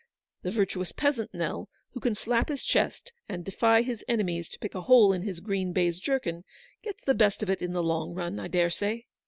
The 0.41 0.49
virtuous 0.49 0.91
peasant, 0.91 1.31
Nell, 1.31 1.69
who 1.91 1.99
can 1.99 2.15
slap 2.15 2.49
his 2.49 2.63
chest, 2.63 3.13
and 3.29 3.45
defy 3.45 3.83
his 3.83 4.03
enemies 4.07 4.49
to 4.49 4.57
pick 4.57 4.73
a 4.73 4.81
hole 4.81 5.13
in 5.13 5.21
his 5.21 5.39
green 5.39 5.73
baize 5.73 5.99
jerkin, 5.99 6.43
gets 6.81 7.03
the 7.03 7.13
best 7.13 7.43
of 7.43 7.51
it 7.51 7.61
in 7.61 7.73
the 7.73 7.83
long 7.83 8.15
run, 8.15 8.39
I 8.39 8.47
dare 8.47 8.71
say." 8.71 9.05